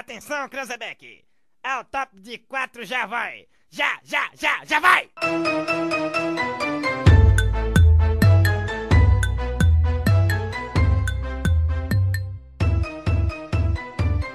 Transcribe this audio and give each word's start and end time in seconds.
Atenção, 0.00 0.48
Cranzebeck! 0.48 1.22
Ao 1.62 1.84
top 1.84 2.18
de 2.18 2.38
quatro 2.38 2.86
já 2.86 3.04
vai! 3.04 3.44
Já, 3.68 3.98
já, 4.02 4.30
já, 4.34 4.64
já 4.64 4.80
vai! 4.80 5.10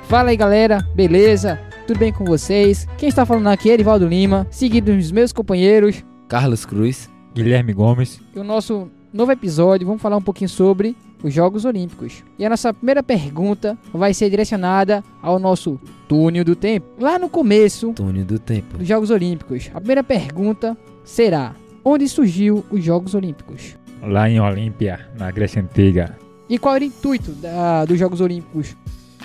Fala 0.08 0.30
aí 0.30 0.38
galera, 0.38 0.88
beleza? 0.94 1.60
Tudo 1.88 1.98
bem 1.98 2.14
com 2.14 2.26
vocês? 2.26 2.86
Quem 3.00 3.10
está 3.10 3.26
falando 3.26 3.48
aqui 3.48 3.72
é 3.72 3.74
Erivaldo 3.74 4.08
Lima, 4.08 4.46
seguido 4.52 4.96
dos 4.96 5.12
meus 5.12 5.34
companheiros 5.34 6.06
Carlos 6.30 6.64
Cruz, 6.64 7.10
Guilherme 7.34 7.74
Gomes. 7.74 8.22
E 8.36 8.40
o 8.40 8.44
nosso 8.44 8.92
novo 9.12 9.32
episódio, 9.32 9.88
vamos 9.88 10.02
falar 10.04 10.18
um 10.18 10.22
pouquinho 10.22 10.48
sobre 10.48 10.96
os 11.24 11.34
Jogos 11.34 11.66
Olímpicos. 11.66 12.24
E 12.38 12.46
a 12.46 12.50
nossa 12.50 12.74
primeira 12.74 13.02
pergunta 13.02 13.78
vai 13.94 14.14
ser 14.14 14.30
direcionada 14.30 15.04
ao 15.22 15.40
nosso 15.40 15.80
túnel 16.08 16.44
do 16.44 16.56
tempo. 16.56 16.88
Lá 17.00 17.18
no 17.18 17.30
começo 17.30 17.94
túnel 17.94 18.26
do 18.26 18.40
tempo 18.40 18.78
dos 18.78 18.88
Jogos 18.88 19.10
Olímpicos, 19.10 19.70
a 19.74 19.80
primeira 19.80 20.04
pergunta 20.04 20.78
será: 21.04 21.56
onde 21.84 22.08
surgiu 22.08 22.66
os 22.70 22.84
Jogos 22.84 23.16
Olímpicos? 23.16 23.76
Lá 24.02 24.30
em 24.30 24.40
Olímpia, 24.40 25.08
na 25.18 25.32
Grécia 25.32 25.62
Antiga. 25.62 26.18
E 26.48 26.60
qual 26.60 26.76
era 26.76 26.84
o 26.84 26.88
intuito 26.88 27.32
da, 27.32 27.86
dos 27.86 27.98
Jogos 27.98 28.22
Olímpicos? 28.22 28.76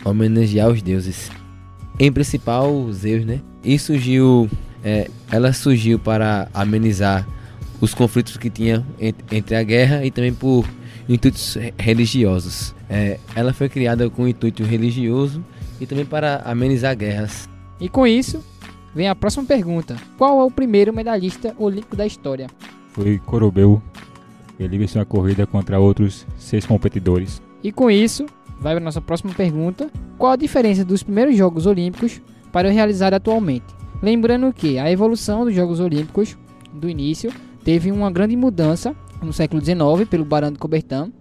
Homenagear 0.04 0.70
os 0.70 0.80
deuses. 0.80 1.30
Em 1.98 2.10
principal, 2.10 2.90
Zeus, 2.92 3.26
né? 3.26 3.40
E 3.62 3.78
surgiu. 3.78 4.48
É, 4.82 5.10
ela 5.30 5.52
surgiu 5.52 5.98
para 5.98 6.48
amenizar 6.54 7.28
os 7.80 7.94
conflitos 7.94 8.36
que 8.36 8.50
tinha 8.50 8.84
entre 9.30 9.56
a 9.56 9.62
guerra 9.62 10.04
e 10.04 10.10
também 10.10 10.32
por 10.32 10.66
intuitos 11.08 11.56
religiosos. 11.78 12.74
É, 12.88 13.18
ela 13.34 13.52
foi 13.52 13.68
criada 13.68 14.08
com 14.10 14.28
intuito 14.28 14.62
religioso 14.62 15.44
e 15.80 15.86
também 15.86 16.04
para 16.04 16.42
amenizar 16.44 16.96
guerras. 16.96 17.48
E 17.80 17.88
com 17.88 18.06
isso, 18.06 18.44
vem 18.94 19.08
a 19.08 19.14
próxima 19.14 19.44
pergunta: 19.44 19.96
Qual 20.18 20.40
é 20.40 20.44
o 20.44 20.50
primeiro 20.50 20.92
medalhista 20.92 21.54
olímpico 21.58 21.96
da 21.96 22.06
história? 22.06 22.48
Foi 22.92 23.18
Corobeu. 23.18 23.82
Ele 24.58 24.76
venceu 24.76 25.00
a 25.00 25.06
corrida 25.06 25.46
contra 25.46 25.80
outros 25.80 26.26
seis 26.36 26.66
competidores. 26.66 27.40
E 27.62 27.72
com 27.72 27.90
isso, 27.90 28.26
vai 28.60 28.74
para 28.74 28.82
a 28.82 28.84
nossa 28.84 29.00
próxima 29.00 29.32
pergunta: 29.32 29.90
Qual 30.18 30.32
a 30.32 30.36
diferença 30.36 30.84
dos 30.84 31.02
primeiros 31.02 31.36
Jogos 31.36 31.66
Olímpicos 31.66 32.20
para 32.52 32.68
o 32.68 32.72
realizado 32.72 33.14
atualmente? 33.14 33.66
Lembrando 34.02 34.52
que 34.52 34.78
a 34.78 34.90
evolução 34.90 35.44
dos 35.44 35.54
Jogos 35.54 35.80
Olímpicos 35.80 36.36
do 36.72 36.88
início 36.88 37.32
teve 37.64 37.90
uma 37.92 38.10
grande 38.10 38.36
mudança 38.36 38.94
no 39.22 39.32
século 39.32 39.62
XIX 39.62 40.08
pelo 40.08 40.24
Barão 40.24 40.50
de 40.50 40.58
Coubertin. 40.58 41.12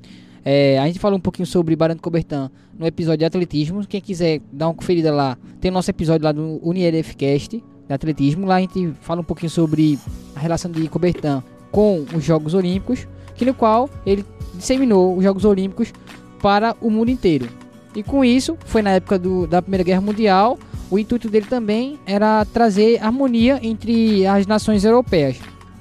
É, 0.44 0.80
a 0.80 0.88
gente 0.88 1.00
falou 1.00 1.18
um 1.18 1.22
pouquinho 1.22 1.46
sobre 1.46 1.76
Barão 1.76 1.96
de 1.96 2.02
Coubertin 2.02 2.50
no 2.78 2.86
episódio 2.86 3.20
de 3.20 3.26
atletismo. 3.26 3.86
Quem 3.86 4.02
quiser 4.02 4.42
dar 4.52 4.68
uma 4.68 4.74
conferida 4.74 5.14
lá, 5.14 5.38
tem 5.60 5.70
o 5.70 5.74
nosso 5.74 5.90
episódio 5.90 6.24
lá 6.24 6.32
do 6.32 6.60
UnirFcast 6.64 7.64
de 7.88 7.94
atletismo. 7.94 8.46
Lá 8.46 8.56
a 8.56 8.62
gente 8.62 8.94
fala 9.02 9.22
um 9.22 9.24
pouquinho 9.24 9.50
sobre 9.50 10.00
a 10.36 10.40
relação 10.40 10.72
de 10.72 10.88
Coubertin 10.88 11.44
com 11.72 12.06
os 12.16 12.24
Jogos 12.24 12.54
Olímpicos, 12.54 13.08
que 13.36 13.46
no 13.46 13.54
qual 13.54 13.90
ele 14.06 14.26
disseminou 14.56 15.18
os 15.18 15.24
Jogos 15.24 15.46
Olímpicos 15.46 15.94
para 16.42 16.76
o 16.82 16.90
mundo 16.90 17.10
inteiro. 17.10 17.48
E 17.96 18.02
com 18.02 18.24
isso, 18.24 18.58
foi 18.66 18.82
na 18.82 18.92
época 18.92 19.20
do, 19.20 19.46
da 19.46 19.62
Primeira 19.62 19.84
Guerra 19.84 20.02
Mundial, 20.02 20.58
o 20.90 20.98
intuito 20.98 21.30
dele 21.30 21.46
também 21.48 22.00
era 22.06 22.46
trazer 22.46 23.04
harmonia 23.04 23.60
entre 23.62 24.26
as 24.26 24.48
nações 24.48 24.84
europeias 24.84 25.38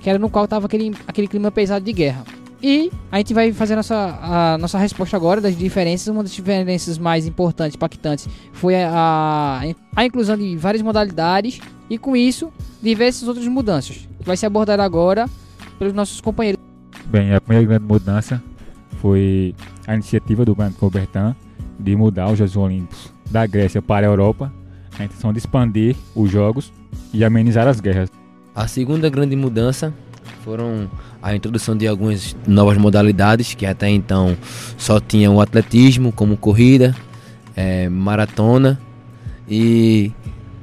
que 0.09 0.11
era 0.11 0.19
no 0.19 0.31
qual 0.31 0.47
estava 0.47 0.65
aquele, 0.65 0.95
aquele 1.07 1.29
clima 1.29 1.51
pesado 1.51 1.85
de 1.85 1.93
guerra. 1.93 2.25
E 2.63 2.91
a 3.13 3.19
gente 3.19 3.35
vai 3.35 3.53
fazer 3.53 3.77
nossa, 3.77 4.19
a 4.23 4.57
nossa 4.59 4.79
resposta 4.79 5.15
agora 5.15 5.39
das 5.39 5.55
diferenças. 5.55 6.09
Uma 6.09 6.23
das 6.23 6.33
diferenças 6.33 6.97
mais 6.97 7.27
importantes, 7.27 7.77
impactantes, 7.77 8.27
foi 8.55 8.75
a, 8.75 9.61
a 9.95 10.05
inclusão 10.07 10.35
de 10.35 10.57
várias 10.57 10.83
modalidades 10.83 11.61
e, 11.91 11.99
com 11.99 12.17
isso, 12.17 12.51
diversas 12.83 13.29
outras 13.29 13.47
mudanças. 13.49 14.09
Vai 14.21 14.35
ser 14.35 14.47
abordada 14.47 14.83
agora 14.83 15.29
pelos 15.79 15.93
nossos 15.93 16.23
companheiros. 16.23 16.59
Bem, 17.05 17.35
a 17.35 17.41
primeira 17.41 17.69
grande 17.69 17.85
mudança 17.85 18.43
foi 19.03 19.55
a 19.87 19.93
iniciativa 19.93 20.43
do 20.43 20.55
Banco 20.55 20.79
Coubertin 20.79 21.37
de 21.79 21.95
mudar 21.95 22.33
os 22.33 22.39
Jogos 22.39 22.57
Olímpicos 22.57 23.13
da 23.31 23.47
Grécia 23.47 23.83
para 23.83 24.07
a 24.07 24.11
Europa, 24.11 24.51
a 24.99 25.05
intenção 25.05 25.35
de 25.35 25.39
expandir 25.39 25.95
os 26.15 26.31
Jogos 26.31 26.73
e 27.13 27.23
amenizar 27.23 27.69
as 27.69 27.79
guerras. 27.79 28.11
A 28.59 28.67
segunda 28.67 29.09
grande 29.09 29.37
mudança 29.37 29.95
foram 30.45 30.91
a 31.23 31.33
introdução 31.33 31.77
de 31.77 31.87
algumas 31.87 32.35
novas 32.45 32.77
modalidades 32.77 33.55
que 33.55 33.65
até 33.65 33.89
então 33.89 34.37
só 34.77 34.99
tinham 34.99 35.37
o 35.37 35.41
atletismo 35.41 36.11
como 36.11 36.37
corrida, 36.37 36.93
é, 37.55 37.89
maratona 37.89 38.77
e 39.49 40.11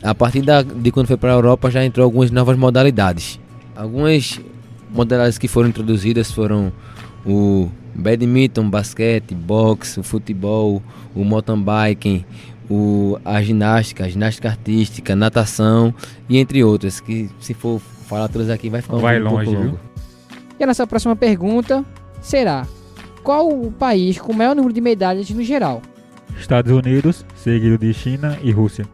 a 0.04 0.14
partir 0.14 0.42
da, 0.42 0.62
de 0.62 0.92
quando 0.92 1.08
foi 1.08 1.16
para 1.16 1.32
a 1.32 1.36
Europa 1.36 1.72
já 1.72 1.86
entrou 1.86 2.04
algumas 2.04 2.32
novas 2.32 2.58
modalidades. 2.58 3.40
Algumas 3.74 4.42
modalidades 4.92 5.38
que 5.38 5.48
foram 5.48 5.70
introduzidas 5.70 6.30
foram 6.30 6.74
o 7.26 7.70
badminton, 7.96 8.70
basquete, 8.70 9.34
boxe, 9.34 10.02
o 10.02 10.04
futebol, 10.04 10.84
o 11.16 11.24
mountain 11.24 11.64
biking, 11.64 12.26
o, 12.70 13.18
a 13.24 13.42
ginástica, 13.42 14.06
a 14.06 14.10
ginástica 14.10 14.50
artística, 14.50 15.16
natação 15.16 15.94
e 16.28 16.38
entre 16.38 16.64
outras, 16.64 17.00
que 17.00 17.30
se 17.40 17.54
for 17.54 17.80
falar 17.80 18.28
todas 18.28 18.50
aqui 18.50 18.70
vai 18.70 18.82
ficar 18.82 18.96
um, 18.96 19.00
vai 19.00 19.20
um 19.20 19.24
longe, 19.24 19.46
pouco 19.46 19.52
longo. 19.52 19.70
Viu? 19.72 19.80
E 20.60 20.64
a 20.64 20.68
nossa 20.68 20.88
próxima 20.88 21.16
pergunta 21.16 21.86
será: 22.22 22.68
qual 23.24 23.50
o 23.50 23.72
país 23.72 24.18
com 24.18 24.32
o 24.32 24.36
maior 24.36 24.56
número 24.56 24.74
de 24.74 24.82
medalhas 24.82 25.30
no 25.30 25.44
geral? 25.44 25.82
Estados 26.40 26.72
Unidos, 26.72 27.26
seguido 27.36 27.78
de 27.78 27.94
China 27.94 28.38
e 28.42 28.52
Rússia. 28.52 28.86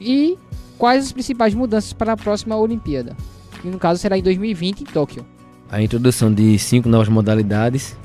E 0.00 0.38
quais 0.78 1.04
as 1.04 1.12
principais 1.12 1.54
mudanças 1.54 1.92
para 1.92 2.12
a 2.12 2.16
próxima 2.16 2.56
Olimpíada? 2.56 3.16
E 3.62 3.68
no 3.68 3.78
caso 3.78 4.00
será 4.00 4.18
em 4.18 4.22
2020 4.22 4.82
em 4.82 4.84
Tóquio. 4.84 5.24
A 5.70 5.82
introdução 5.82 6.32
de 6.32 6.58
cinco 6.58 6.88
novas 6.88 7.08
modalidades, 7.08 7.96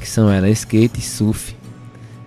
que 0.00 0.08
são 0.08 0.30
ela 0.30 0.48
skate, 0.50 1.00
surf, 1.00 1.54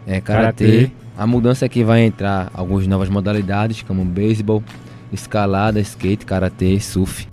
é, 0.07 0.19
karatê, 0.21 0.91
a 1.19 1.27
mudança 1.27 1.65
é 1.65 1.69
que 1.69 1.83
vai 1.83 1.99
entrar 2.03 2.49
algumas 2.53 2.87
novas 2.87 3.09
modalidades, 3.09 3.83
como 3.83 4.05
beisebol, 4.05 4.63
escalada, 5.11 5.77
skate, 5.81 6.25
karatê, 6.25 6.79
surf. 6.79 7.27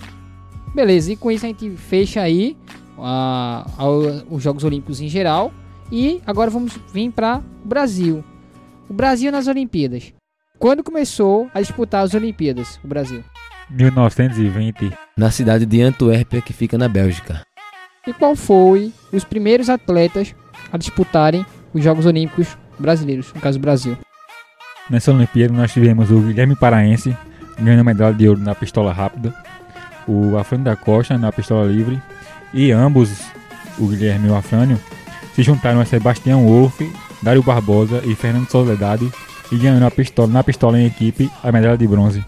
Beleza, 0.75 1.13
e 1.13 1.17
com 1.17 1.31
isso 1.31 1.47
a 1.47 1.49
gente 1.49 1.71
fecha 1.71 2.21
aí 2.21 2.57
a, 2.99 3.65
a, 3.79 3.89
os 3.89 4.43
Jogos 4.43 4.65
Olímpicos 4.65 5.01
em 5.01 5.09
geral. 5.09 5.53
E 5.93 6.21
agora 6.27 6.51
vamos 6.51 6.77
vir 6.93 7.13
para 7.13 7.41
o 7.65 7.69
Brasil. 7.69 8.25
O 8.89 8.93
Brasil 8.93 9.31
nas 9.31 9.47
Olimpíadas. 9.47 10.13
Quando 10.59 10.83
começou 10.83 11.49
a 11.55 11.61
disputar 11.61 12.03
as 12.03 12.13
Olimpíadas, 12.13 12.81
o 12.83 12.89
Brasil? 12.89 13.23
1920. 13.71 14.93
Na 15.17 15.31
cidade 15.31 15.65
de 15.65 15.81
Antuérpia, 15.81 16.43
que 16.43 16.53
fica 16.53 16.77
na 16.77 16.89
Bélgica. 16.89 17.43
E 18.05 18.13
qual 18.13 18.35
foi 18.35 18.93
os 19.13 19.23
primeiros 19.23 19.71
atletas 19.71 20.35
a 20.73 20.77
disputarem 20.77 21.47
os 21.73 21.85
Jogos 21.85 22.05
Olímpicos 22.05 22.57
brasileiros, 22.79 23.33
no 23.35 23.41
caso 23.41 23.59
do 23.59 23.63
Brasil. 23.63 23.97
Nessa 24.89 25.13
Olimpíada 25.13 25.53
nós 25.53 25.73
tivemos 25.73 26.11
o 26.11 26.21
Guilherme 26.21 26.55
Paraense 26.55 27.17
ganhando 27.59 27.81
a 27.81 27.85
medalha 27.85 28.15
de 28.15 28.29
ouro 28.29 28.41
na 28.41 28.55
pistola 28.55 28.93
rápida, 28.93 29.35
o 30.07 30.37
Afrânio 30.37 30.65
da 30.65 30.77
Costa 30.77 31.17
na 31.19 31.33
pistola 31.33 31.67
livre 31.67 32.01
e 32.53 32.71
ambos, 32.71 33.11
o 33.79 33.87
Guilherme 33.87 34.29
e 34.29 34.31
o 34.31 34.37
Afrânio, 34.37 34.79
se 35.35 35.43
juntaram 35.43 35.81
a 35.81 35.85
Sebastião 35.85 36.47
Wolff, 36.47 36.91
Dário 37.23 37.43
Barbosa 37.43 38.03
e 38.05 38.15
Fernando 38.15 38.49
Soledade 38.49 39.11
e 39.51 39.57
ganharam 39.57 39.87
a 39.87 39.91
pistola, 39.91 40.29
na 40.29 40.45
pistola 40.45 40.81
em 40.81 40.87
equipe 40.87 41.31
a 41.43 41.51
medalha 41.51 41.77
de 41.77 41.87
bronze. 41.87 42.25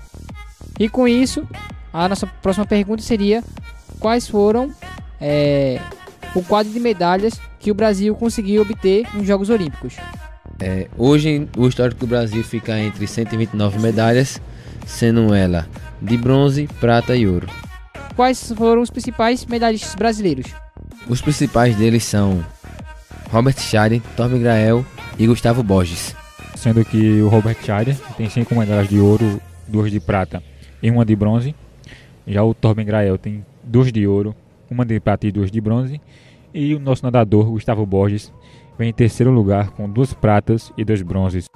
E 0.78 0.88
com 0.88 1.06
isso, 1.06 1.47
a 1.92 2.09
nossa 2.09 2.26
próxima 2.26 2.66
pergunta 2.66 3.03
seria 3.03 3.42
quais 3.98 4.28
foram 4.28 4.72
é, 5.20 5.80
o 6.34 6.42
quadro 6.42 6.72
de 6.72 6.80
medalhas 6.80 7.41
que 7.59 7.70
o 7.70 7.75
Brasil 7.75 8.15
conseguiu 8.15 8.62
obter 8.62 9.06
nos 9.15 9.26
Jogos 9.26 9.50
Olímpicos. 9.50 9.97
É, 10.60 10.88
hoje 10.98 11.48
o 11.56 11.69
histórico 11.69 12.00
do 12.00 12.06
Brasil 12.06 12.42
fica 12.42 12.78
entre 12.78 13.06
129 13.06 13.78
medalhas, 13.78 14.41
sendo 14.86 15.33
ela 15.33 15.68
de 16.03 16.16
bronze, 16.16 16.68
prata 16.80 17.15
e 17.15 17.27
ouro. 17.28 17.47
Quais 18.16 18.53
foram 18.53 18.83
os 18.83 18.91
principais 18.91 19.47
medalhistas 19.47 19.94
brasileiros? 19.94 20.53
Os 21.09 21.22
principais 21.22 21.77
deles 21.77 22.03
são 22.04 22.44
Robert 23.30 23.59
Schade, 23.59 24.03
Torben 24.16 24.41
Grael 24.41 24.84
e 25.16 25.27
Gustavo 25.27 25.62
Borges. 25.62 26.16
Sendo 26.56 26.84
que 26.84 27.21
o 27.22 27.28
Robert 27.28 27.56
Schade 27.65 27.97
tem 28.16 28.28
5 28.28 28.53
medalhas 28.56 28.88
de 28.88 28.98
ouro, 28.98 29.41
duas 29.68 29.92
de 29.92 30.00
prata 30.00 30.42
e 30.83 30.91
uma 30.91 31.04
de 31.04 31.15
bronze. 31.15 31.54
Já 32.27 32.42
o 32.42 32.53
Torben 32.53 32.84
Grael 32.84 33.16
tem 33.16 33.47
duas 33.62 33.92
de 33.92 34.06
ouro, 34.09 34.34
uma 34.68 34.84
de 34.84 34.98
prata 34.98 35.27
e 35.27 35.33
duas 35.33 35.53
de 35.53 35.60
bronze. 35.60 36.00
E 36.53 36.74
o 36.74 36.80
nosso 36.80 37.04
nadador, 37.04 37.44
Gustavo 37.47 37.86
Borges, 37.86 38.33
vem 38.78 38.91
em 38.91 38.92
terceiro 38.92 39.30
lugar 39.30 39.71
com 39.71 39.89
duas 39.89 40.15
pratas 40.15 40.72
e 40.77 40.84
dois 40.84 41.03
bronzes. 41.03 41.47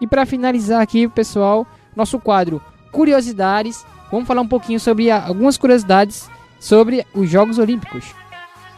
E 0.00 0.06
para 0.06 0.26
finalizar 0.26 0.82
aqui, 0.82 1.06
pessoal, 1.08 1.66
nosso 1.94 2.18
quadro 2.18 2.60
Curiosidades. 2.90 3.86
Vamos 4.10 4.26
falar 4.26 4.42
um 4.42 4.48
pouquinho 4.48 4.78
sobre 4.78 5.10
algumas 5.10 5.56
curiosidades 5.56 6.28
sobre 6.60 7.06
os 7.14 7.30
Jogos 7.30 7.58
Olímpicos. 7.58 8.14